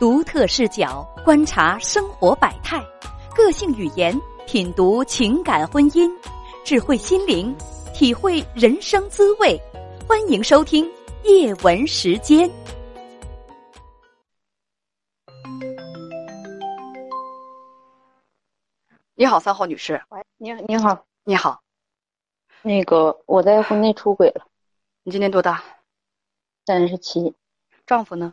[0.00, 2.82] 独特视角观察生活百态，
[3.36, 6.10] 个性语言品读情感婚姻，
[6.64, 7.54] 智慧心灵
[7.92, 9.60] 体会人生滋味。
[10.08, 10.90] 欢迎收听
[11.24, 12.50] 夜文时间。
[19.14, 20.02] 你好，三号女士。
[20.08, 21.60] 喂，你你好，你好。
[22.62, 24.46] 那个我在婚内出轨了。
[25.02, 25.62] 你今年多大？
[26.64, 27.34] 三十七。
[27.86, 28.32] 丈夫呢？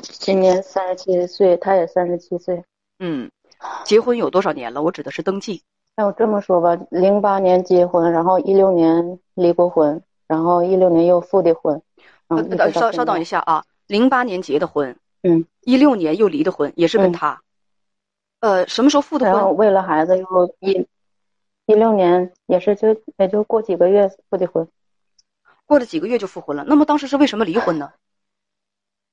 [0.00, 2.64] 今年三十七岁，他也三十七岁。
[2.98, 3.30] 嗯，
[3.84, 4.82] 结婚有多少年了？
[4.82, 5.62] 我指的是登记。
[5.96, 11.82] 那我这么说吧，零八年结婚，然后一六年离过婚，然后一六年又复的婚。
[12.28, 17.42] 呃，稍稍等一下啊，零八年结的婚，嗯，一六年又离的婚，也是跟他。
[18.40, 19.56] 呃，什么时候复的婚？
[19.56, 20.86] 为了孩子又一，
[21.66, 24.66] 一六年也是就也就过几个月复的婚。
[25.66, 27.92] 过了几个月就复婚了，那么当时是为什么离婚呢？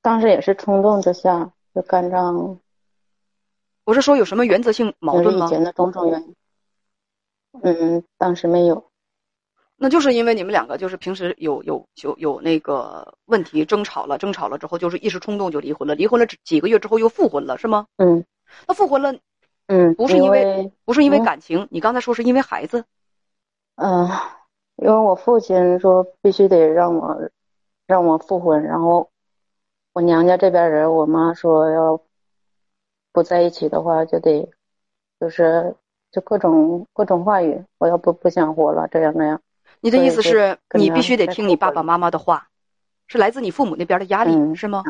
[0.01, 2.59] 当时也是冲动之下就干仗。
[3.83, 5.45] 我是说有什么原则性矛盾吗？
[5.45, 6.35] 以前的种种原因。
[7.63, 8.85] 嗯，当时没有。
[9.75, 17.87] 那就是因为你们两个就是平时有有有有那个问题争吵了，争吵了之后就是一时冲动就离婚了，离婚了几个月之后又复婚了，是吗？
[17.97, 18.23] 嗯。
[18.67, 19.13] 那复婚了，
[19.67, 22.85] 嗯，不是因为不是因为感情，你刚才说是因为孩子。
[23.75, 24.07] 嗯，
[24.77, 27.29] 因为我父亲说必须得让我
[27.87, 29.09] 让我复婚，然后。
[29.99, 32.01] 我娘家这边人，我妈说要
[33.11, 34.49] 不在一起的话，就得
[35.19, 35.75] 就是
[36.09, 39.41] 就各种各种话语，我要不不想活了，这样那样。
[39.81, 42.47] 你的意思是你必须得听你爸爸妈妈的话，
[43.07, 44.85] 是来自你父母那边的压力，是吗？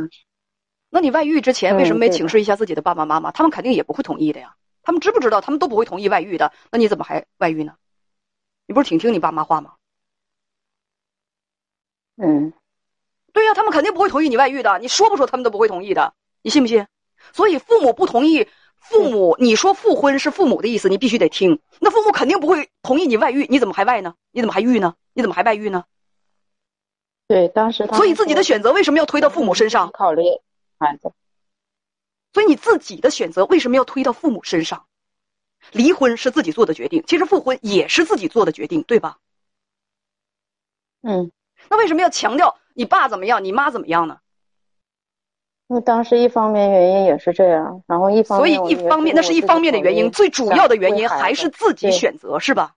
[0.91, 3.31] 那你外遇之前为什么没请示一下自己的爸爸妈妈？
[3.31, 4.57] 他们肯定也不会同意的呀。
[4.83, 5.41] 他们知不知道？
[5.41, 6.53] 他们都不会同意外遇的。
[6.71, 7.73] 那你怎么还外遇呢？
[8.67, 9.73] 你不是挺听你爸妈话吗？
[12.17, 12.53] 嗯。
[13.33, 14.79] 对呀，他们肯定不会同意你外遇的。
[14.79, 16.13] 你说不说，他们都不会同意的。
[16.41, 16.87] 你信不信？
[17.33, 18.47] 所以父母不同意，
[18.79, 21.59] 父母你说复婚是父母的意思，你必须得听。
[21.79, 24.15] 那父母肯定不会同意你外遇，你怎么还外呢？
[24.31, 24.95] 你怎么还遇呢？
[25.13, 25.85] 你怎么还外遇呢？
[27.27, 29.91] 对，当时所以自己的选择为什么要推到父母身上？
[29.91, 30.23] 考虑
[30.79, 31.11] 孩子。
[32.33, 34.85] 所以你自己的选择为什么要推到父母身上？
[35.71, 39.17] 离婚是自己做的决定，其实复婚也是自己做的决定，对吧？
[41.01, 41.31] 嗯。
[41.69, 42.57] 那为什么要强调？
[42.79, 43.43] 你爸怎么样？
[43.43, 44.21] 你妈怎么样呢？
[45.67, 52.73] 那当时一方面原因也是这样，然后一方所以一方面那是一方面的原因，最主要的原因还是自己选择，是吧？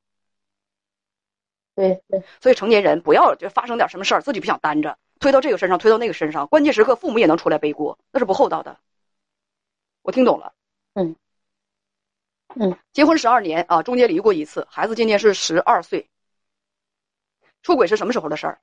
[1.76, 2.20] 对对。
[2.40, 8.76] 所以成年人不要就发生点什么事儿，自己不想担着，推到这个身上，推到那个身上，关键时刻父母也能出来背锅，那是不厚道的。
[10.02, 10.52] 我听懂了。
[10.94, 11.14] 嗯。
[12.56, 12.76] 嗯。
[12.92, 16.08] 结婚十二年啊，中间离过一次，孩子今年是十二岁。
[17.62, 18.60] 出轨是什么时候的事儿？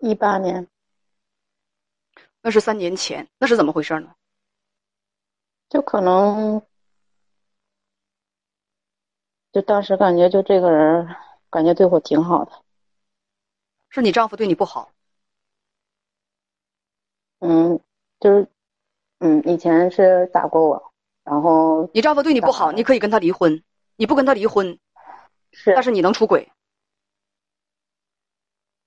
[0.00, 0.66] 一八年，
[2.42, 4.14] 那是三年前，那是怎么回事呢？
[5.68, 6.60] 就可能，
[9.52, 11.14] 就当时感觉就这个人，
[11.50, 12.52] 感觉对我挺好的。
[13.88, 14.90] 是你丈夫对你不好？
[17.40, 17.80] 嗯，
[18.20, 18.48] 就是，
[19.18, 20.92] 嗯，以前是打过我，
[21.24, 23.62] 然后你丈夫对你不好，你可以跟他离婚，
[23.96, 24.78] 你不跟他离婚，
[25.52, 26.50] 是，但是你能出轨，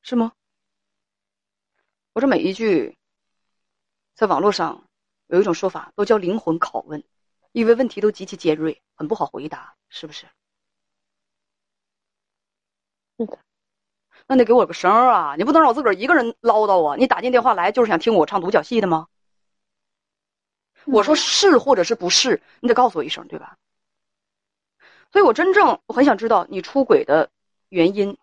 [0.01, 0.33] 是吗？
[2.13, 2.95] 我这每一句，
[4.13, 4.83] 在网络上
[5.27, 7.03] 有一种说法，都叫灵魂拷问，
[7.51, 10.27] 因为问题都极其尖锐，很不好回答，是不是？
[13.17, 13.39] 是的。
[14.27, 15.35] 那得给我个声儿啊！
[15.35, 16.95] 你不能让我自个儿一个人唠叨啊！
[16.95, 19.07] 你打进电话来就是想听我唱独角戏的吗？
[20.85, 23.57] 我说是或者是不是，你得告诉我一声，对吧？
[25.11, 27.31] 所以我真正我很想知道你出轨的
[27.69, 28.17] 原因。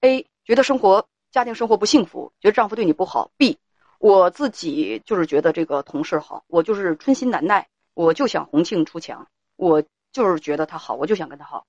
[0.00, 1.08] A 觉得生活。
[1.36, 3.30] 家庭生活不幸福，觉得丈夫对你不好。
[3.36, 3.58] B，
[3.98, 11.66] 我自己就是觉得这个同事好，我就是春心难耐，我就想红杏出墙，我就是觉得他好，我就想跟他好，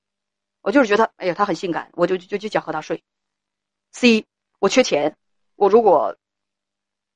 [0.62, 3.04] 我就是觉得哎呀他很性感，我就就就想和他睡。
[3.92, 4.26] C，
[4.60, 5.18] 我缺钱，
[5.58, 6.16] 我如果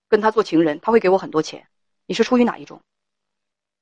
[0.09, 1.65] 跟他做情人，他会给我很多钱。
[2.05, 2.81] 你是出于哪一种？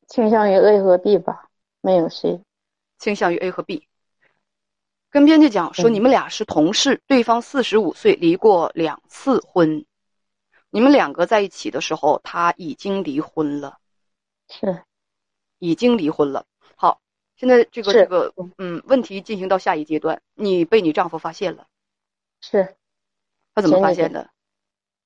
[0.08, 1.50] 倾向于 A 和 B 吧，
[1.82, 2.40] 没有 C，
[3.00, 3.89] 倾向于 A 和 B。
[5.12, 9.84] 跟编辑讲说，你们俩是同事，对方四十五岁，离过两次婚。
[10.70, 13.80] 你们两个在一起的时候，他已经离婚了，
[14.48, 14.84] 是，
[15.58, 16.46] 已经离婚了。
[16.76, 17.00] 好，
[17.36, 21.66] 现在这个这个嗯，问题进行到下一阶段，你被你丈夫发现了，
[22.40, 22.76] 是，
[23.56, 24.30] 他怎么发现的？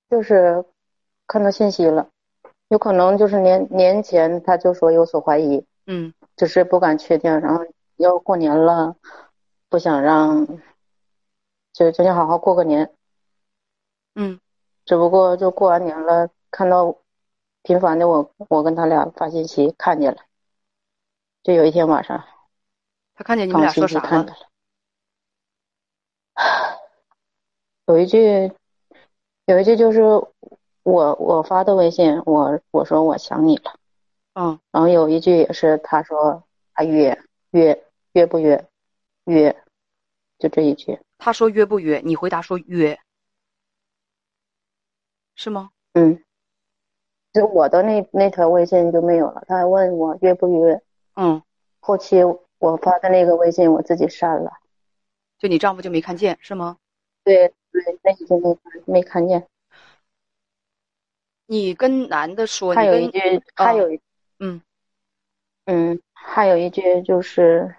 [0.09, 0.65] 就是
[1.27, 2.09] 看到信息了，
[2.67, 7.65] 有可能就是年年前他就说有所怀疑，嗯，只是不敢确定，然后
[7.95, 8.97] 要过年了。
[9.73, 10.45] 不想让，
[11.73, 12.93] 就就想好好过个年。
[14.13, 14.39] 嗯，
[14.85, 16.95] 只不过就过完年了，看到
[17.63, 20.21] 频繁的我我跟他俩发信息看见了，
[21.41, 22.23] 就有一天晚上，
[23.15, 24.23] 他看见你们俩说啥了？
[24.25, 24.35] 了，
[27.87, 28.53] 有一句，
[29.45, 30.03] 有一句就是
[30.83, 33.79] 我我发的微信，我我说我想你了，
[34.35, 36.43] 嗯，然后有一句也是他说
[36.75, 38.69] 他约约约不约
[39.25, 39.62] 约，
[40.43, 40.99] 就这一句。
[41.17, 42.01] 他说约不约？
[42.03, 42.99] 你回答说约，
[45.35, 45.69] 是吗？
[45.93, 46.21] 嗯，
[47.31, 49.45] 就我的那那条微信就没有了。
[49.47, 50.81] 他还问我约不约？
[51.15, 51.41] 嗯，
[51.79, 52.17] 后期
[52.57, 54.51] 我发的那个微信我自己删了。
[55.37, 56.77] 就你丈夫就没看见是吗？
[57.23, 59.47] 对对，那已经没没看见。
[61.45, 64.01] 你跟男的说，还有一句，还有一，
[64.39, 64.61] 嗯
[65.67, 67.73] 嗯，还有一句就是。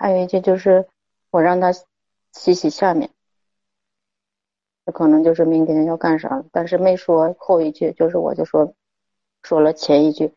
[0.00, 0.86] 还有一句就是，
[1.32, 1.72] 我让他
[2.32, 3.10] 洗洗下面，
[4.86, 8.72] 这可能就是明天要干啥了，但是没说后一句，就是我就说，
[9.42, 10.32] 说了前一句。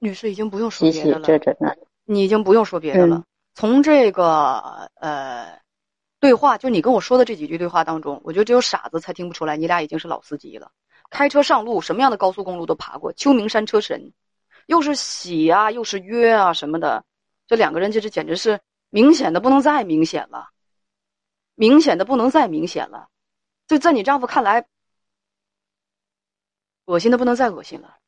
[0.00, 1.76] 女士已经不用说别的了，洗洗这这那，
[2.06, 3.22] 你已经不用说别的了。
[3.54, 5.60] 从这个呃
[6.18, 10.72] 对话，就你跟我说的这几句对话当中，我觉得只有傻子才听不出来，你俩已经是老司机了。
[11.08, 14.12] 开车上路，什么样的高速公路都爬过，秋名山车神，
[14.66, 17.04] 又是洗啊，又是约啊什么的。
[17.46, 18.60] 这两个人就是简直是
[18.90, 20.50] 明显的不能再明显了，
[21.54, 23.08] 明显的不能再明显了，
[23.66, 24.68] 就在你丈夫看来，
[26.86, 27.98] 恶心的不能再恶心了。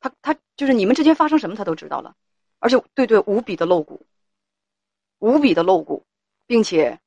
[0.00, 2.14] 他他就是你们之间发生什么他都知道了，
[2.58, 4.06] 而且对对无比的露骨，
[5.18, 6.04] 无比的露骨，
[6.46, 7.00] 并且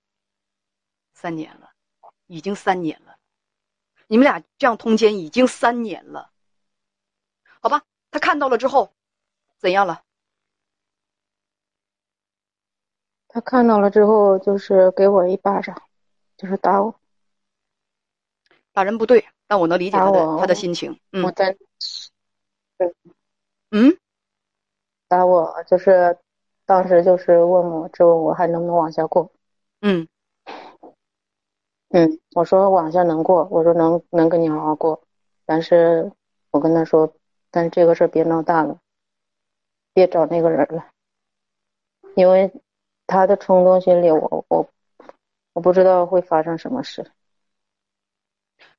[1.14, 1.72] 三年了，
[2.26, 3.18] 已经三年了，
[4.08, 6.32] 你们俩这样通奸已经三年了，
[7.62, 7.84] 好吧？
[8.10, 8.96] 他看到了之后，
[9.60, 10.04] 怎样了？
[13.30, 15.76] 他看到了之后，就是给我一巴掌，
[16.38, 16.96] 就是打我。
[18.72, 21.00] 打人不对，但我能理解他的他的心情。
[21.12, 21.58] 嗯，我在，
[22.78, 22.94] 嗯，
[23.72, 23.98] 嗯，
[25.08, 26.18] 打我就是
[26.66, 29.32] 当时就是问我，质问我还能不能往下过。
[29.82, 30.08] 嗯，
[31.90, 35.02] 嗯，我说往下能过，我说能能跟你好好过，
[35.46, 36.12] 但是
[36.52, 37.14] 我跟他说，
[37.52, 38.80] 但是这个事儿别闹大了，
[39.94, 40.86] 别找那个人了，
[42.16, 42.52] 因为。
[43.07, 44.69] 他的冲动心理，我我
[45.54, 47.12] 我不知道会发生什么事。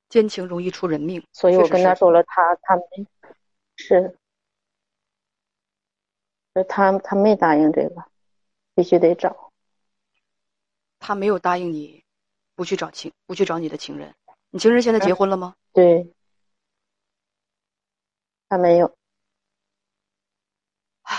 [0.08, 3.06] 奸情容易出人命，所以我跟他说了，他他没
[3.76, 4.16] 是，
[6.68, 8.04] 他他没答应这个，
[8.74, 9.50] 必须得找。
[10.98, 12.04] 他没有答应你，
[12.54, 14.14] 不去找情，不去找你的情人。
[14.50, 15.54] 你情人现在结婚了吗？
[15.72, 16.12] 对，
[18.48, 18.96] 他没有。
[21.02, 21.16] 唉，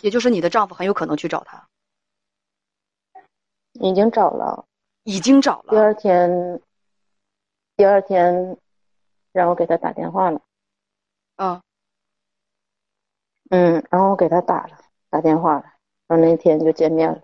[0.00, 1.68] 也就是你的丈夫很有可能去找他。
[3.80, 4.66] 已经找了，
[5.04, 5.70] 已经找了。
[5.70, 6.60] 第二天，
[7.76, 8.56] 第二天，
[9.32, 10.40] 让我给他打电话了。
[11.36, 11.62] 嗯，
[13.50, 14.78] 嗯，然后我给他打了
[15.10, 15.62] 打电话了，
[16.06, 17.22] 然后那天就见面了。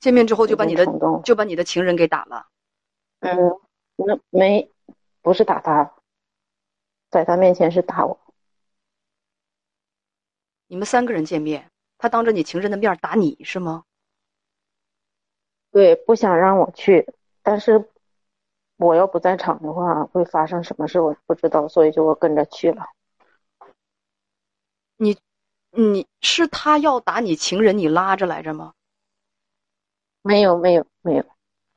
[0.00, 0.86] 见面之后就把你的
[1.24, 2.46] 就把你的情人给打了。
[3.20, 3.36] 嗯，
[3.96, 4.70] 那没，
[5.22, 5.94] 不是打他，
[7.10, 8.20] 在他面前是打我。
[10.68, 13.84] 你们三个人见面，他当着你情人的面打你是吗？
[15.70, 17.06] 对，不想让我去，
[17.42, 17.88] 但是
[18.76, 22.86] 我要不在场的话，会发生什么事我不知道，所以就我跟着去了。
[24.96, 25.16] 你，
[25.70, 28.72] 你是他要打你情人，你拉着来着吗？
[30.22, 31.24] 没有，没有，没有。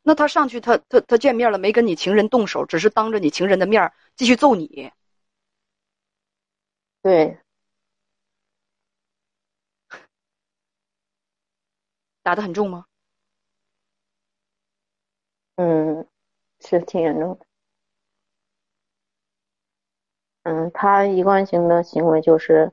[0.04, 4.92] 那他上去，他他他见面了，没跟你情人动手，只是当着你情人的面继续揍你。
[7.04, 7.39] 对，
[12.24, 12.86] 打的很重吗？
[15.63, 16.08] 嗯，
[16.60, 17.46] 是挺严重的。
[20.41, 22.72] 嗯，他一贯性的行为就是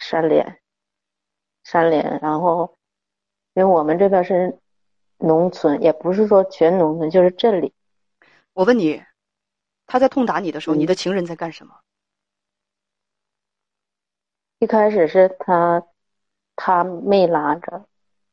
[0.00, 0.60] 扇脸，
[1.62, 2.76] 扇脸，然后
[3.52, 4.58] 因为我们这边是
[5.18, 7.72] 农村，也不是说全农村，就是镇里。
[8.54, 9.00] 我问你，
[9.86, 11.80] 他在痛打你的时候，你的情人在干什么？
[14.58, 15.86] 一开始是他，
[16.56, 17.86] 他没拉着，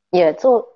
[0.10, 0.68] 也揍。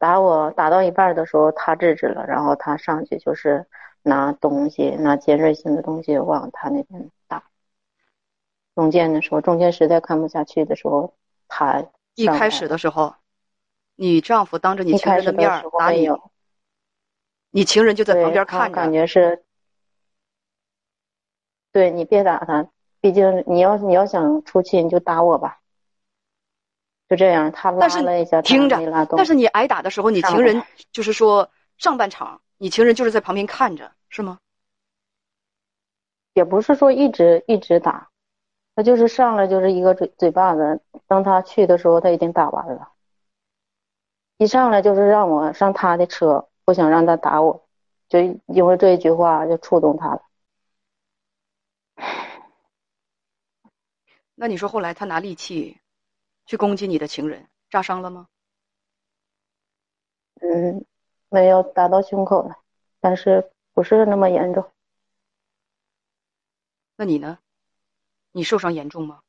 [0.00, 3.66] 打我打到一半的时候，他制止了，然后他上去就是
[4.02, 7.44] 拿东西，拿尖锐性的东西往他那边打。
[8.74, 11.12] 中间的时候，中间实在看不下去的时候，
[11.48, 13.14] 他一开始的时候，
[13.94, 16.08] 你丈夫当着你情人的面打你，
[17.50, 19.44] 你情人就在旁边看着，感觉是，
[21.72, 22.70] 对你别打他，
[23.02, 25.59] 毕竟你要你要想出气，你就打我吧。
[27.10, 28.78] 就这样，他拉了一下，听着。
[29.16, 30.62] 但是你挨打的时候，你情人
[30.92, 34.38] 就是说上半场你情人就是在旁边看着，是吗？
[36.34, 38.10] 也不是说一直一直打，
[38.76, 40.80] 他就是上来就是一个嘴嘴巴子。
[41.08, 42.92] 当他去的时候，他已经打完了。
[44.38, 47.66] 一上来就是让我上他的车，不想让他打我，
[48.08, 50.22] 就因为这一句话就触动他了。
[54.36, 55.80] 那你说后来他拿利器
[56.50, 58.26] 去攻击你的情人，扎伤了吗？
[60.40, 60.84] 嗯，
[61.28, 62.58] 没有打到胸口了，
[62.98, 64.68] 但是不是那么严重。
[66.96, 67.38] 那你呢？
[68.32, 69.20] 你受伤严重吗？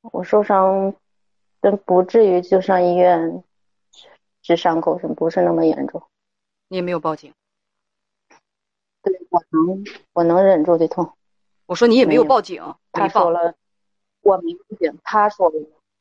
[0.00, 0.92] 我受伤，
[1.60, 3.44] 但不至于就上医院
[4.42, 6.02] 治伤口，是不是那么严重？
[6.66, 7.32] 你也没有报警。
[9.02, 11.16] 对，我能，我能忍住的痛。
[11.66, 13.54] 我说你也没有报警，他说了，
[14.30, 14.98] 我没报警。
[15.02, 15.52] 他说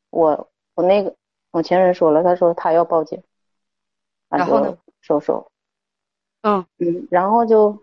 [0.10, 1.16] 我我那个
[1.52, 3.22] 我情人说了，他说他要报警。
[4.30, 4.78] 然后呢？
[5.02, 5.52] 收手。
[6.42, 7.78] 嗯嗯，然后就，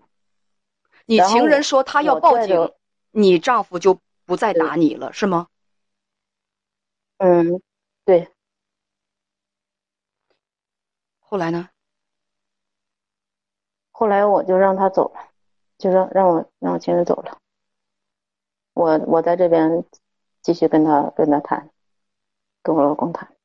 [1.06, 2.72] 你情人说他要报警，
[3.10, 5.48] 你丈夫就不再打你了，是吗？
[7.18, 7.60] 嗯，
[8.04, 8.28] 对。
[11.18, 11.68] 后来呢？
[13.90, 15.20] 后来我就让他走了，
[15.78, 17.38] 就让让我让我情人走了。
[18.74, 19.84] 我我在这边
[20.46, 21.72] 继续跟他跟他谈，
[22.62, 23.36] 跟我老公谈。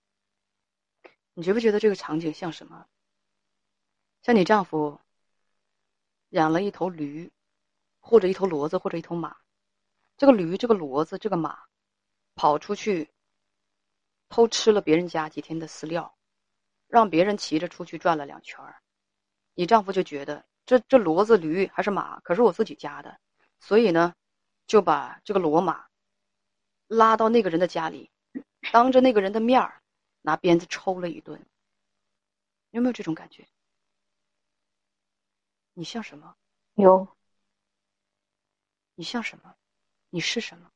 [1.33, 2.85] 你觉不觉得这个场景像什么？
[4.21, 5.01] 像你丈夫
[6.29, 7.31] 养了一头驴，
[8.01, 9.35] 或者一头骡子，或者一头马。
[10.15, 11.63] 这个驴、这个骡子、这个马
[12.35, 13.09] 跑出去
[14.29, 16.15] 偷吃了别人家几天的饲料，
[16.85, 18.75] 让别人骑着出去转了两圈儿。
[19.55, 23.19] 你丈夫就觉得这这骡子、驴还是马，可是我自己家的，
[23.59, 24.13] 所以呢。
[24.67, 25.85] 就把这个骡马
[26.91, 28.11] 拉到那个人的家里，
[28.73, 29.81] 当着那个人的面儿
[30.21, 31.41] 拿鞭子抽了一顿。
[32.71, 33.47] 有没有这种感觉？
[35.73, 36.35] 你像什么？
[36.73, 37.07] 有。
[38.95, 39.55] 你像什么？
[40.09, 40.69] 你是什么？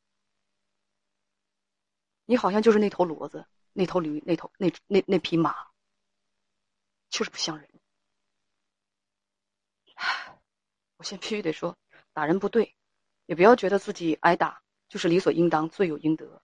[2.24, 5.54] 你好像就是那头骡子、那头驴、那头那那那匹马，
[7.10, 7.70] 就是不像人。
[10.96, 11.78] 我先必须得说，
[12.14, 12.74] 打人不对。
[13.26, 14.62] 也不要觉得自己挨打
[14.96, 16.42] 就是理所应当、罪有应得。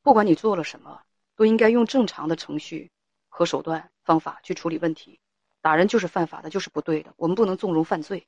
[0.00, 1.02] 不管你做了什么，
[1.36, 2.90] 都应该用正常的程序
[3.28, 5.20] 和手段方法去处理问题。
[5.60, 7.12] 打人就是犯法的，就是不对的。
[7.18, 8.26] 我们不能纵容犯罪。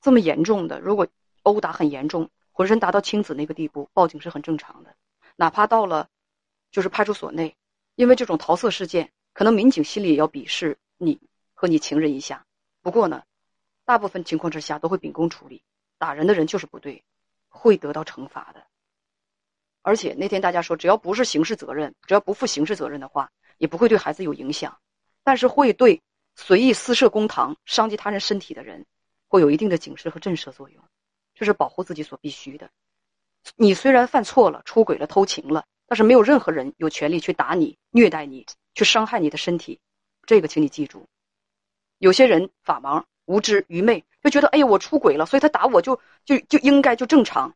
[0.00, 1.06] 这么严重的，如果
[1.44, 4.96] 殴打很严重，浑身达到青紫那个地步，报警是很正常的。
[5.36, 6.08] 哪怕到了
[6.72, 7.56] 就是派出所内，
[7.94, 11.20] 因为这种桃色事件，可能民警心里也要鄙视你
[11.54, 12.44] 和你情人一下。
[12.82, 13.22] 不过呢，
[13.84, 15.62] 大部分情况之下都会秉公处理。
[15.98, 17.04] 打人的人就是不对。
[17.50, 18.66] 会得到惩罚的，
[19.82, 24.78] 而且那天大家说，只要不是刑事责任，只要不负刑事责任的话，也不会对孩子有影响，
[25.24, 26.02] 但是会对
[26.36, 28.84] 随意私设公堂、伤及他人身体的人，
[29.28, 30.82] 会有一定的警示和震慑作用，
[31.34, 32.70] 这是保护自己所必须的。
[33.56, 39.80] 你虽然犯错了、出轨了、偷情了，但是没有任何人有权利去打你、虐待你、去伤害你的身体，
[40.26, 41.06] 这个请你记住。
[41.98, 43.04] 有些人法盲。
[43.28, 47.54] 无知愚昧，就觉得哎呀，我出轨了，所以他打我就就就应该就正常。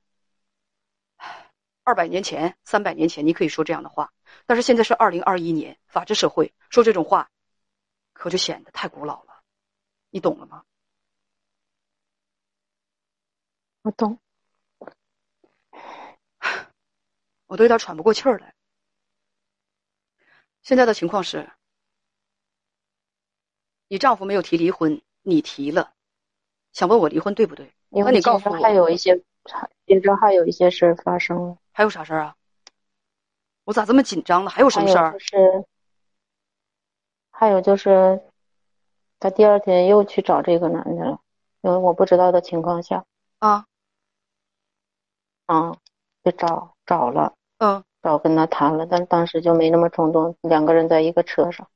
[1.84, 4.12] 二百年前、三百年前，你可以说这样的话，
[4.46, 7.30] 但是现在是二零二一年，法治社会，说这种话，
[8.12, 9.42] 可就显得太古老了。
[10.10, 10.64] 你懂了吗？
[13.82, 14.18] 我懂。
[17.46, 18.54] 我都有点喘不过气儿来。
[20.62, 21.50] 现在的情况是，
[23.88, 25.02] 你丈夫没有提离婚。
[25.24, 25.94] 你提了，
[26.72, 27.72] 想问我离婚对不对？
[27.90, 29.16] 那你告诉我，还有一些，
[29.86, 31.58] 接着还有一些事发生了。
[31.72, 32.36] 还有啥事儿啊？
[33.64, 34.50] 我咋这么紧张呢？
[34.50, 35.12] 还有什么事儿？
[35.12, 35.64] 就是，
[37.30, 38.22] 还有就是，
[39.18, 41.20] 他第二天又去找这个男的了，
[41.62, 43.04] 因为我不知道的情况下。
[43.38, 43.66] 啊。
[45.46, 45.76] 啊，
[46.22, 47.34] 就找找了。
[47.58, 47.82] 嗯。
[48.02, 50.36] 找跟他谈了，但当时就没那么冲动。
[50.40, 51.68] 两个人在一个车上。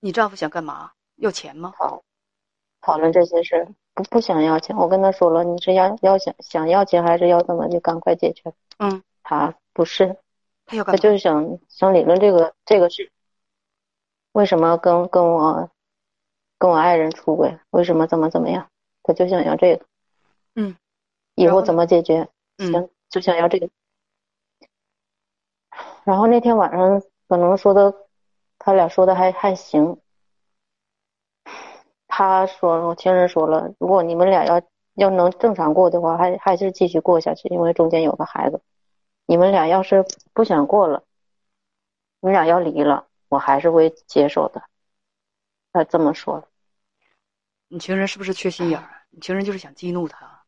[0.00, 0.92] 你丈夫想干嘛？
[1.16, 1.72] 要钱吗？
[1.76, 2.02] 好。
[2.80, 3.68] 讨论这些事，
[4.02, 4.76] 不不想要钱。
[4.76, 8.52] 我跟他说了，你是要要想想要钱，还是要怎么就赶快解决？
[8.78, 10.16] 嗯，他不是，
[10.66, 13.10] 他要他就是想想理论这个这个事。
[14.32, 15.70] 为什么跟跟我
[16.58, 17.58] 跟我爱人出轨？
[17.70, 18.68] 为什么怎么怎么样？
[19.02, 19.84] 他就想要这个。
[20.54, 20.76] 嗯，
[21.34, 22.28] 以后怎么解决？
[22.58, 23.68] 嗯，就想要这个。
[26.04, 27.94] 然后那天晚上可能说的，
[28.58, 29.98] 他俩说的还还行。
[32.10, 34.60] 他说：“我情人说了，如果你们俩要
[34.94, 38.60] 要能正常过的话，还还是继续过下去，因为中间有个孩子。
[39.26, 41.04] 你们俩要是不想过了，
[42.20, 44.62] 你俩要离了，我还是会接受的。
[45.72, 46.48] 他这么说的。
[47.68, 48.90] 你情人是不是缺心眼儿？
[49.10, 50.42] 你情人就是想激怒他。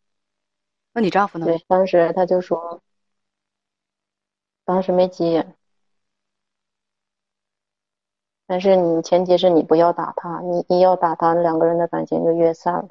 [0.92, 1.46] 那你丈夫呢？
[1.46, 2.82] 对，当时他就说，
[4.64, 5.56] 当时没急眼，
[8.52, 12.88] 但是你前提是你不要打他，你一要打他，两个人的感情就越散了。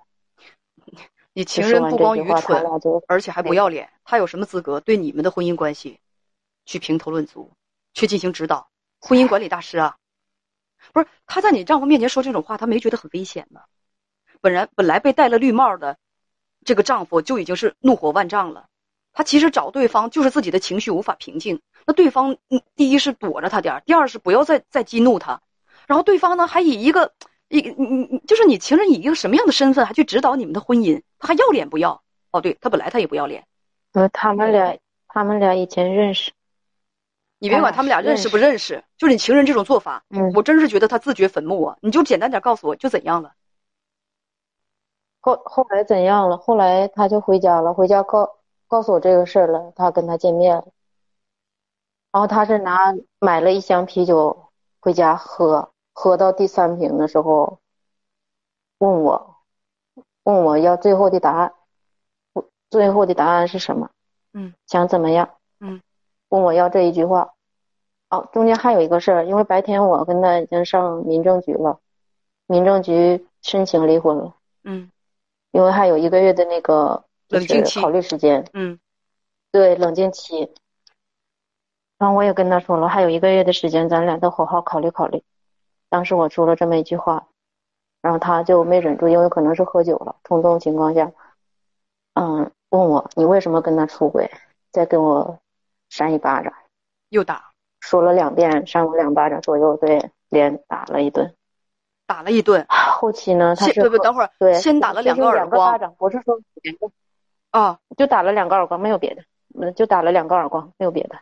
[1.33, 2.65] 你情人不光愚蠢，
[3.07, 5.99] 而且还不要脸，他有什么资格对你们的婚姻关系
[6.65, 7.51] 去评头论足，
[7.93, 8.69] 去进行指导？
[8.99, 9.97] 婚姻管理大师啊，
[10.93, 13.61] 不是他在你丈夫面前说这种话，他没觉得很危险吗？
[14.41, 15.95] 本来本来被戴了绿帽的
[16.65, 18.65] 这个丈夫就已经是怒火万丈了，
[19.13, 21.61] 他其实找对方就是自己的情绪无法平静。
[21.85, 25.39] 那对方，嗯，第一是躲着他点儿，第二是不要再再激怒他，
[25.91, 27.11] 然后对方呢还以一个
[27.49, 32.01] 一你你你就是你情人以一个什么样的身份还去指导你们的婚姻，他还要脸不要？
[32.31, 33.45] 哦，对他本来他也不要脸，
[33.91, 34.77] 呃，他们俩
[35.09, 36.31] 他们俩以前认识，
[37.39, 41.77] 你别管他们俩认识不认识，就是你情人这种做法，嗯，我真是觉得他自掘坟墓啊！
[41.81, 43.33] 你就简单点告诉我就怎样了？
[45.19, 46.37] 后后来怎样了？
[46.37, 50.67] 后来他就回家了，回家告告诉我这个事儿了，他跟他见面了，
[52.13, 57.59] 然后他是拿买了一箱啤酒回家喝，喝到第三瓶的时候，
[58.79, 59.35] 问我
[60.23, 61.53] 问我要最后的答案，
[62.69, 63.89] 最后的答案是什么？
[64.33, 65.29] 嗯，想怎么样？
[65.59, 65.81] 嗯，
[66.29, 67.33] 问我要这一句话。
[68.09, 71.79] 哦，中间还有一个事儿，因为白天我跟他已经上民政局了，
[72.45, 74.35] 民政局申请离婚了。
[74.63, 74.91] 嗯
[75.51, 78.79] 因为还有一个月的那个就冷静期是考虑时间，嗯
[79.51, 80.53] 对冷静期。
[81.97, 85.23] 然后我也跟他说了，还有一个月的时间，咱俩都好好考虑考虑。
[85.91, 87.27] 当时我说了这么一句话，
[88.01, 91.11] 然后他就没忍住，因为可能是喝酒了，冲动情况下，
[92.13, 94.31] 嗯，问我你为什么跟他出轨，
[94.71, 95.37] 再给我
[95.89, 96.53] 扇一巴掌，
[97.09, 101.35] 又打说了两遍，扇我两巴掌左右，对，连打了一顿。
[102.07, 106.39] 打了一顿，后期呢，他是先不不，等会儿对，先打了两个耳光不是说。
[107.51, 109.23] 啊，就打了两个耳光，没有别的，
[109.59, 111.19] 嗯，就打了两个耳光，没有别的。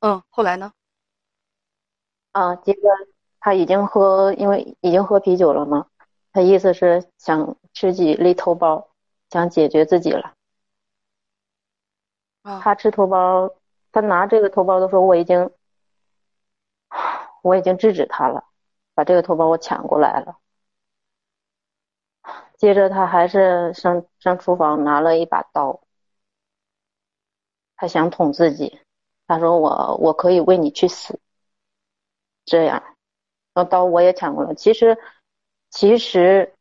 [0.00, 0.72] 嗯，后来呢？
[2.32, 2.80] 啊，接着
[3.44, 5.86] 他已经喝，因为已经喝啤酒了嘛，
[6.32, 8.86] 他意思是想吃几粒头孢，
[9.28, 10.32] 想解决自己了。
[12.40, 13.54] 啊，他吃头孢，
[13.92, 15.50] 他拿这个头孢的时候，我已经，
[17.42, 18.46] 我已经制止他了，
[18.94, 20.38] 把这个头孢我抢过来了。
[22.56, 25.82] 接着他还是上上厨房拿了一把刀，
[27.76, 28.80] 他想捅自己，
[29.26, 31.20] 他说我我可以为你去死，
[32.46, 32.93] 这样，
[33.54, 34.54] 那刀我也抢过来。
[34.54, 34.98] 其实
[35.70, 36.52] 其实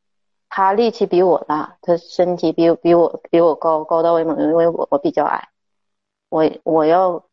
[0.49, 5.49] 他力气比我大，他身体比比我比我高，高大威猛，因为我我比较矮，
[6.29, 7.25] 我我要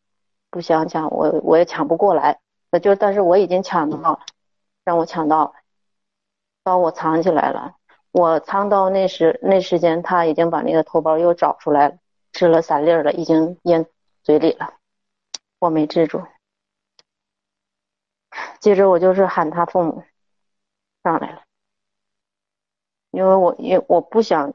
[0.51, 4.20] 不想抢，我我也抢不过来，那就但是我已经抢到了，
[4.85, 5.55] 让我抢到，
[6.64, 7.77] 刀我藏起来了。
[8.12, 11.96] 我藏到那时那时间，他已经把那个头孢又找出来了，
[12.33, 13.87] 吃了三粒了，已经咽
[14.25, 14.75] 嘴里了，
[15.61, 16.20] 我没治住。
[18.61, 20.05] 接着我就是喊他父母
[21.03, 21.43] 上来了，
[23.11, 24.53] 因为我因为我不想，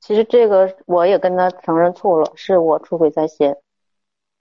[0.00, 3.56] 其实这个我也跟他承认错了，是我出轨在先，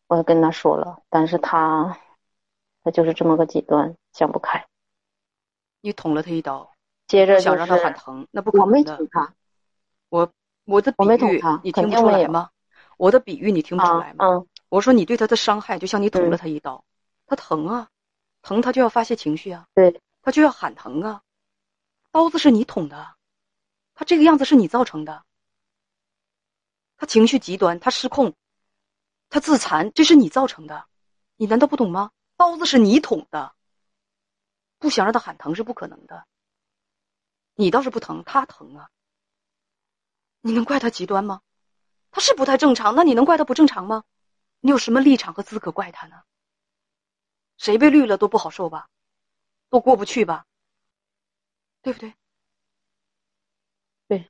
[0.08, 1.98] 我也跟他说了，但是他
[2.84, 4.66] 他就是这么个极端，想不开。
[5.82, 6.72] 你捅了他一刀，
[7.08, 8.84] 接着就是想让他喊疼，那不可我没。
[8.84, 9.34] 捅他
[10.10, 10.32] 我
[10.66, 12.50] 我的比我没捅喻他你听不出来吗？
[12.98, 14.26] 我的比喻你听不出啊来吗？
[14.26, 16.84] 嗯我说你对他的伤害，就像你捅了嗯他一刀，
[17.28, 17.90] 他疼啊，
[18.44, 21.24] 疼他就要发泄情绪啊，对他就要喊疼啊。
[22.12, 23.16] 刀子是你捅的，
[23.96, 25.26] 他这个样子是你造成的。
[26.98, 28.36] 他情绪极端，他失控，
[29.30, 30.86] 他自残，这是你造成的，
[31.38, 32.12] 你难道不懂吗？
[32.36, 33.56] 刀子是你捅的，
[34.78, 36.28] 不想让他喊疼是不可能的。
[37.56, 38.90] 你倒是不疼，他疼啊。
[40.42, 41.42] 你能怪他极端吗？
[42.12, 44.04] 他是不太正常，那你能怪他不正常吗？
[44.60, 46.24] 你有什么立场和资格怪他呢？
[47.64, 48.90] 谁被绿了都不好受吧，
[49.70, 50.46] 都过不去吧，
[51.82, 52.14] 对不对？
[54.10, 54.30] 对。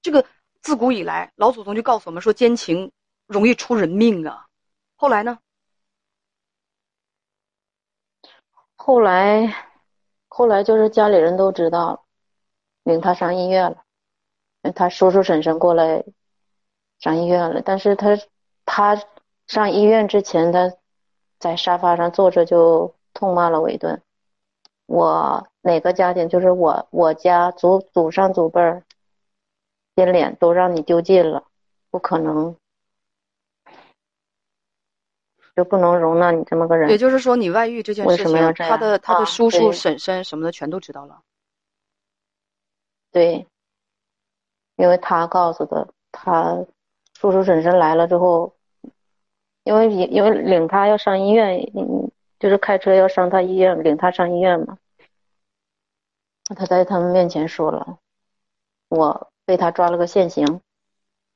[0.00, 0.24] 这个
[0.62, 2.90] 自古以来，老祖宗就告诉我们说，奸情
[3.26, 4.46] 容易出人命啊。
[4.96, 5.38] 后来呢？
[8.76, 9.68] 后来，
[10.26, 12.02] 后来就是家里人都知道了，
[12.84, 13.84] 领他上医院了。
[14.74, 16.02] 他叔叔婶婶过来
[16.98, 18.18] 上医院了，但是他
[18.64, 18.98] 他
[19.46, 20.74] 上医院之前，他
[21.40, 24.00] 在沙发上坐着就痛骂了我一顿。
[24.86, 28.84] 我哪个家庭就是我我家祖祖上祖辈儿，
[29.96, 31.42] 连脸都让你丢尽了，
[31.90, 32.54] 不可能。
[35.56, 36.88] 就不能容纳你这么个人。
[36.90, 41.20] 也就是说，你外遇这件为事情，什么要这样他的他的啊叔叔、对婶婶什么的全都知道了。
[43.12, 43.46] 对，
[44.76, 46.64] 因为他告诉的，他
[47.18, 48.54] 叔叔婶婶来了之后，
[49.70, 54.76] 因为因为领他要上医院，嗯，就是开车要上他医院，领他上医院嘛。
[56.56, 58.00] 他在他们面前说了，
[58.88, 60.60] 我被他抓了个现行，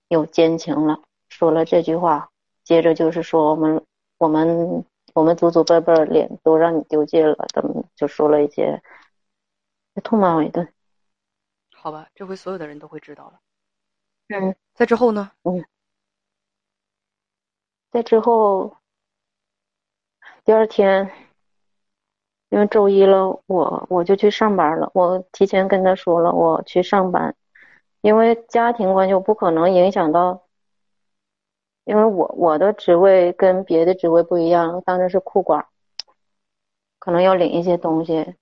[0.08, 2.28] 有奸情了，说了这句话，
[2.64, 3.84] 接着就是说我们
[4.18, 8.82] 我们我们祖祖辈辈儿脸都让你丢尽了，怎么就说了一些，
[10.02, 10.68] 痛骂我一顿。
[11.72, 13.38] 好吧，这回所有的人都会知道了。
[14.30, 14.56] 嗯。
[14.74, 15.30] 在之后呢？
[17.94, 18.76] 在之后，
[20.44, 21.12] 第二天，
[22.48, 24.90] 因为周一了，我我就去上班了。
[24.94, 27.36] 我提前跟他说了，我去上班，
[28.00, 30.42] 因为家庭关系，我不可能影响到，
[31.84, 35.64] 因为我我的职位跟别的职位不一样，当时是库管，
[36.98, 38.34] 可能要领一些东西，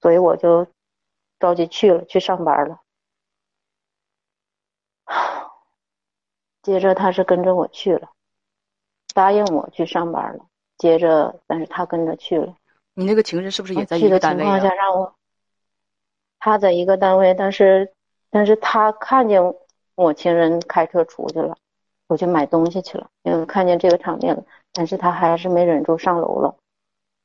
[0.00, 0.66] 所以我就
[1.38, 2.80] 着急去了，去上班了。
[6.62, 8.08] 接着他是跟着我去了。
[9.14, 10.44] 答应我去上班了，
[10.76, 12.54] 接着，但是他跟着去了。
[12.92, 14.74] 你那个情人是不是也在一去的个单位啊情况下？
[14.74, 15.14] 让我，
[16.38, 17.94] 他在一个单位，但是，
[18.30, 19.40] 但是他看见
[19.94, 21.56] 我情人开车出去了，
[22.08, 26.56] 我去买东西去了，因为看见这个场面了，但是他还是没忍住上楼了，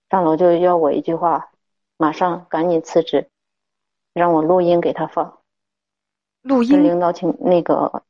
[0.09, 1.49] 上楼就要我一句话，
[1.97, 3.27] 马上赶紧辞职，
[4.13, 5.39] 让我录音给他放。
[6.41, 8.03] 录音领导请那个，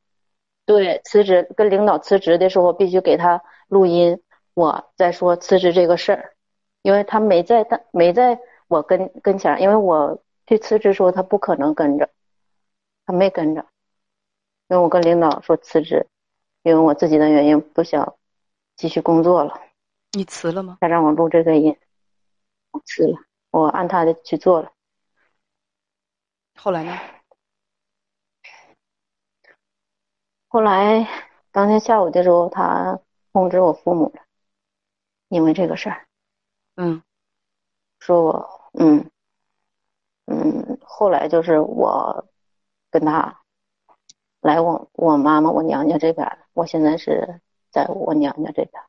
[0.66, 4.22] 对，辞职跟领导辞职的时候必须给他录音，
[4.54, 6.36] 我在说辞职这个事儿，
[6.82, 12.10] 因为他没在他没在我跟跟前，因为我去辞职时候他不可能跟着，
[13.06, 13.66] 他没跟着，
[14.68, 16.06] 因为我跟领导说辞职，
[16.64, 18.16] 因为我自己的原因不想
[18.76, 19.62] 继续工作了，
[20.12, 20.78] 你辞了吗？
[20.82, 21.78] 他让我录这个音，
[22.72, 23.18] 我辞了，
[23.52, 24.72] 我按他的去做了。
[26.56, 27.00] 后来呢？
[30.52, 31.08] 后来
[31.52, 33.00] 当天下午的时候，他
[33.32, 34.22] 通知我父母了，
[35.28, 36.08] 因为这个事儿，
[36.76, 37.02] 嗯，
[38.00, 39.10] 说我嗯
[40.26, 42.28] 嗯，后来就是我
[42.92, 43.42] 跟他
[44.42, 48.86] 来我我妈妈我娘家这边儿，我现在是在我娘家这边儿。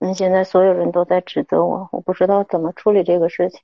[0.00, 3.60] 嗯，现在所有人都在指责我，我不知道怎么处理这个事情。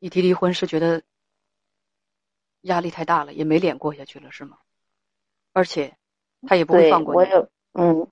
[0.00, 1.02] 你提离婚是觉得
[2.62, 4.58] 压力太大了，也没脸过下去了，是吗？
[5.52, 5.96] 而且
[6.46, 7.18] 他也不会，放过你。
[7.18, 8.06] 我有，嗯，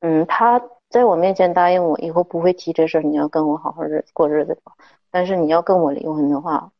[0.00, 4.72] 嗯，他在我面前答应我以后不会提这事儿，你要跟我好好日子过日子吧。
[5.10, 6.72] 但是你要跟我离婚的话，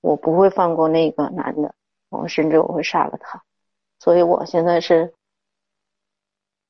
[0.00, 1.74] 我不会放过那个男的，
[2.08, 3.42] 我甚至我会杀了他。
[3.98, 5.14] 所以我现在是，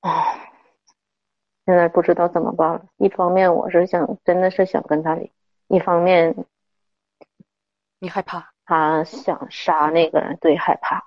[0.01, 0.35] 啊，
[1.67, 2.87] 现在不知道怎么办了。
[2.99, 5.33] 一方面我是想，真的是想跟他离，
[5.69, 6.35] 一方面
[8.05, 8.53] 你害怕？
[8.67, 11.03] 他想杀那个人，对，害怕。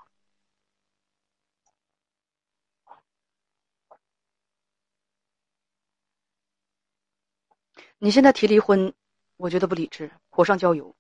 [8.00, 8.96] 你现在提离婚，
[9.38, 10.96] 我觉得不理智，火上浇油。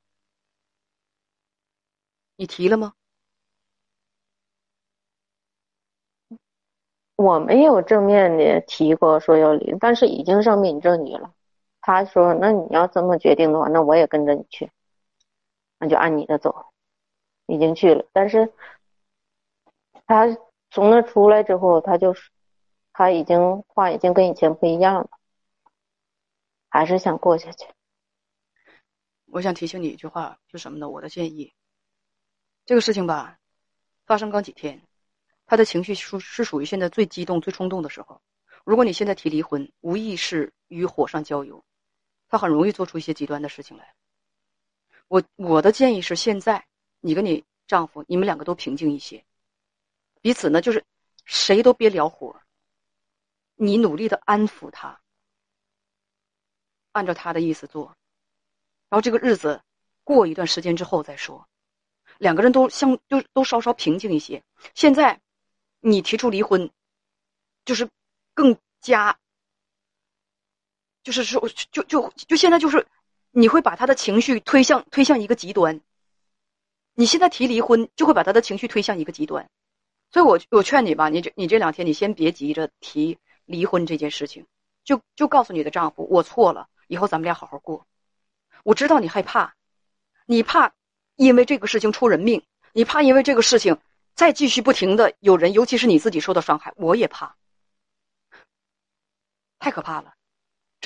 [2.35, 2.93] 你提了吗？
[7.15, 11.33] 我没有正面的提过说要离，但是已经上民政局了。
[11.81, 14.69] 他说：“那你要这么决定的话，那我也跟着你去，
[15.79, 16.65] 那就按你的走。”
[17.49, 18.51] 已经去了，但是
[20.05, 20.27] 他
[20.69, 22.29] 从那出来之后，他就是
[22.91, 25.09] 他已经话已经跟以前不一样了，
[26.67, 27.65] 还是想过下去。
[29.27, 30.89] 我想提醒你一句话，是什么呢？
[30.89, 31.53] 我的建议，
[32.65, 33.39] 这个事情吧，
[34.05, 34.81] 发生刚几天，
[35.45, 38.21] 他的情绪属是属于现在最激动、最冲动的时候。
[38.65, 41.63] 如果你现在提离婚，无疑是与火上浇油，
[42.27, 43.93] 他很容易做出一些极端的事情来。
[45.07, 46.65] 我我的建议是，现在
[46.99, 49.23] 你跟你丈夫，你们两个都平静一些，
[50.21, 50.83] 彼此呢就是
[51.25, 52.41] 谁都别聊火，
[53.55, 54.99] 你努力的安抚他，
[56.91, 57.95] 按照他的意思做。
[58.89, 59.61] 然后这个日子
[60.03, 61.47] 过一段时间之后再说，
[62.17, 64.43] 两个人都相就都稍稍平静一些。
[64.73, 65.19] 现在
[65.79, 66.69] 你提出离婚，
[67.65, 67.89] 就是
[68.33, 69.17] 更加，
[71.03, 72.85] 就是说就就就现在就是
[73.39, 75.79] 你会把他的情绪推向推向一个极端。
[76.95, 79.47] 你现在提离婚，就会把他的情绪推向一个极端。
[80.09, 84.47] 所以我我劝你吧，你这你这两天你先别急着提离婚这件事情，
[84.83, 87.85] 就就告诉你的丈夫，我错了，以后咱们俩好好过。
[88.63, 89.53] 我知道你害怕，
[90.25, 90.73] 你怕
[91.15, 93.77] 因为这个事情出人命，你怕因为这个事情
[94.15, 97.35] 再继续不停的有人，尤其是你自己受到伤害，我也怕，
[99.59, 100.15] 太可怕了，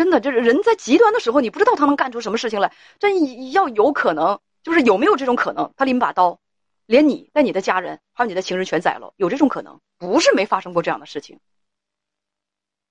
[0.02, 2.74] 真的，就是人在极端的时候，你不知道他能干出什么事情来。
[2.98, 3.08] 这
[3.52, 5.72] 要有可能，就是有没有这种可能？
[5.78, 6.40] 他拎把刀，
[6.88, 9.80] 连你带你的家人还有你的情人全宰了，有这种可能？
[10.00, 11.40] 不是没发生过这样的事情，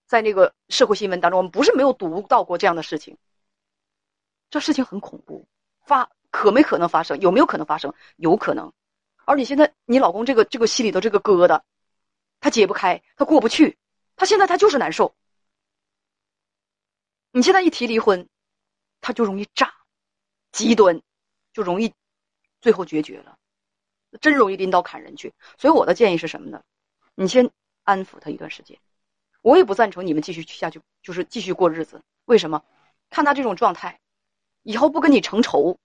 [0.07, 3.17] 在那个社会新闻当中，我们不是没有读到过这样的事情。
[4.49, 5.49] 这事情很恐怖，
[5.85, 7.19] 发可没可能发生？
[7.21, 7.93] 有没有可能发生？
[8.19, 8.73] 有可能。
[9.25, 11.61] 而你现在，你老公这个这个心里头这个疙瘩，
[12.39, 13.77] 他解不开，他过不去，
[14.15, 15.13] 他现在他就是难受。
[17.33, 18.29] 你现在一提离婚，
[19.01, 19.73] 他就容易炸，
[20.53, 21.01] 极端，
[21.53, 21.93] 就容易
[22.61, 23.39] 最后决绝了，
[24.21, 25.33] 真容易拎刀砍人去。
[25.59, 26.63] 所以我的建议是什么呢？
[27.15, 27.51] 你先
[27.85, 28.79] 安抚他一段时间。
[29.43, 32.03] 我也不赞成你们继续下去，就是继续过日子。
[32.27, 32.63] 为什么？
[33.09, 34.01] 看他这种状态。
[34.63, 35.79] 以后不跟你成仇，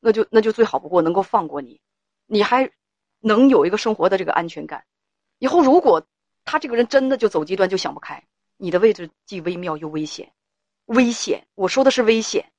[0.00, 1.80] 那就那就最好不过，能够放过你，
[2.26, 2.68] 你还
[3.20, 4.84] 能有一个生活的这个安全感。
[5.38, 6.04] 以后如果
[6.44, 10.32] 他这个人真的就走极端，就想不开，你的位置既微妙又危险，
[10.90, 11.46] 危险。
[11.54, 12.50] 我说的是危险。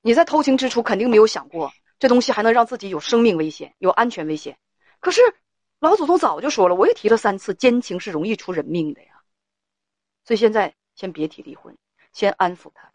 [0.00, 4.56] 你在偷情之初肯定没有想过，这东西还能让自己有生命危险、有安全危险。
[5.00, 5.20] 可是
[5.80, 9.22] 老祖宗早就说了，我也提了三次，奸情是容易出人命的呀。
[10.24, 11.76] 所以现在先别提离婚，
[12.12, 12.90] 先安抚他。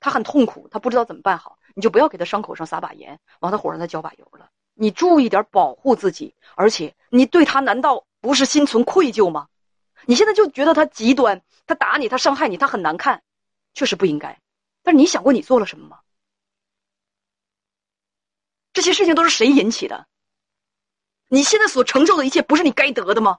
[0.00, 4.48] 他很痛苦，他不知道怎么办好，你就不要给他伤口上撒把盐，往他火上再浇把油了。
[4.74, 9.48] 你注意点保护自己，而且你对他难道不是心存愧疚吗？
[10.06, 13.22] 你现在就觉得他极端，他打你，他伤害你，他很难看，
[13.78, 14.40] 确实不应该。
[14.82, 16.00] 但是你想过你做了什么吗？
[18.72, 20.08] 这些事情都是谁引起的？
[21.28, 23.38] 你现在所承受的一切不是你该得的吗？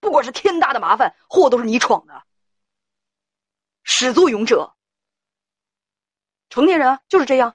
[0.00, 2.24] 不管是天大的麻烦，祸都是你闯的。
[3.82, 4.74] 始作俑者。
[6.48, 7.54] 成年人就是这样，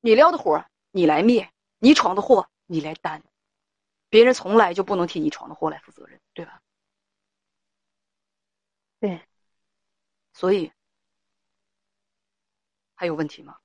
[0.00, 3.22] 你撩的火你来灭，你闯的祸你来担，
[4.08, 6.62] 别人从来就不能替你闯的祸来负责任，对吧？
[9.00, 9.20] 对，
[10.32, 10.70] 所以
[12.94, 13.56] 还有问题吗？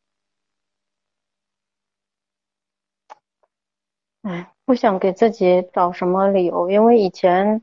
[4.21, 7.61] 哎，不想给自己找什么理由，因为以前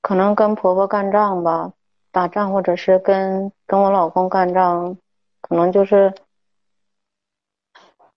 [0.00, 1.72] 可能跟婆婆干仗吧。
[2.10, 4.96] 打仗，或者是跟跟我老公干仗，
[5.40, 6.14] 可能就是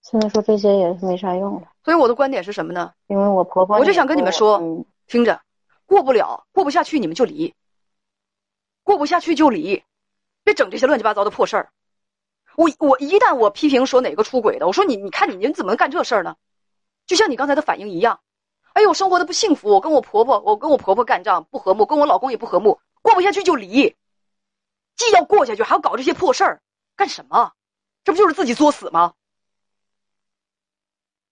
[0.04, 1.72] 现在说这些也是没啥用了。
[1.84, 2.94] 所以我的观点是什么呢？
[3.08, 4.60] 因为我婆婆，我就想跟你们说，
[5.08, 5.42] 听着，
[5.88, 7.56] 过不了，过不下去，你们就离。
[8.88, 9.84] 过不下去就离，
[10.46, 11.74] 别整这些乱七八糟的破事儿。
[12.56, 16.38] 我我一旦我批评说哪个出轨的，我说你你看你你怎么能干这事儿呢？
[17.06, 18.22] 就像你刚才的反应一样，
[18.72, 22.80] 哎呦，生活的不幸福，我跟我婆婆，我跟我婆婆干仗不和睦，跟我老公也不和睦。
[23.02, 23.94] 过不下去就离，
[24.96, 26.62] 既要过下去，还要搞这些破事儿，
[26.96, 27.52] 干什么？
[28.06, 29.16] 这不就是自己作死吗？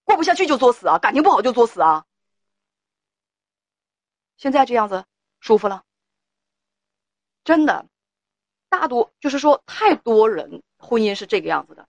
[0.03, 2.03] 过不下去就作死啊，感情不好就作死啊。
[4.35, 5.05] 现在这样子
[5.39, 5.84] 舒服了，
[7.45, 7.85] 真的，
[8.69, 11.87] 大多就是说，太多人婚姻是这个样子的，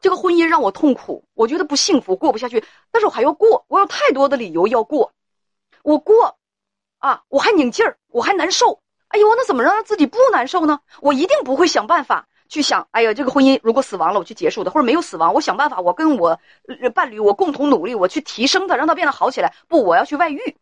[0.00, 5.12] 这个婚姻让我痛苦，我觉得不幸福，过不下去，但是我还要过，我有太多的理由要过，
[5.82, 6.38] 我过，
[6.98, 8.80] 啊，我还拧劲儿，我还难受。
[9.08, 10.80] 哎呦，那怎么让自己不难受呢？
[11.00, 16.40] 我一定不会想办法去想，哎呀，这个婚姻如果死亡了，我去结束的，或者没有死亡，我想办法，我跟我
[16.94, 19.54] 伴侣，我共同努力，我去提升它，让它变得好起来。
[19.68, 20.56] 不，我要去外遇，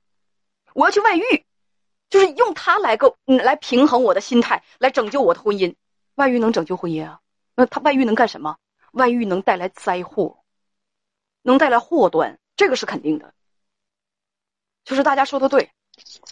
[0.74, 1.44] 我要去外遇，
[2.12, 5.75] 就是用它来个来平衡我的心态，来拯救我的婚姻。
[6.16, 7.22] 外遇能拯救婚姻啊？
[7.55, 8.59] 那他外遇能干什么？
[8.92, 10.44] 外遇能带来灾祸，
[11.40, 13.33] 能带来祸端，这个是肯定的。
[14.85, 15.72] 就是大家说的对。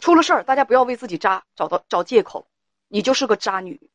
[0.00, 2.46] 出了事儿，大家不要为自己渣找到找借口，
[2.88, 3.90] 你就是个渣女。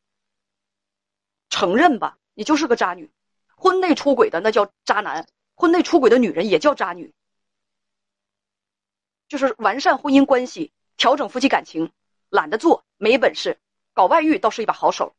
[1.50, 3.12] 承认吧，你就是个渣女。
[3.54, 7.14] 婚内出轨的那叫渣男，婚内出轨的女人也叫渣女。
[9.28, 11.92] 就是完善婚姻关系、调整夫妻感情，
[12.28, 13.58] 懒得做，没本事，
[13.92, 15.14] 搞外遇倒是一把好手。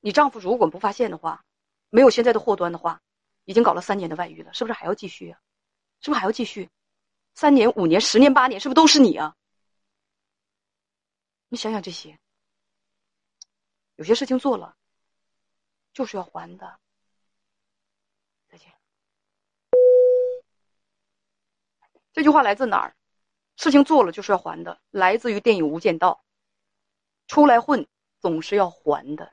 [0.00, 1.44] 你丈夫如果不发现的话，
[1.90, 3.00] 没有现在的祸端的话，
[3.44, 5.40] 已经搞了三年的外遇了，是不是还要继续啊？
[6.00, 6.68] 是不是还要继续？
[7.34, 9.34] 三年、五年、十年、八年，是不是都是你啊？
[11.48, 12.18] 你想想这些，
[13.96, 14.76] 有些事情做了，
[15.92, 16.78] 就是要还的。
[18.48, 18.72] 再见。
[22.12, 22.94] 这句话来自哪儿？
[23.56, 26.24] 事情做了就是要还的，来自于电影《无间道》。
[27.32, 27.86] 出来混
[28.20, 29.32] 总是要还的。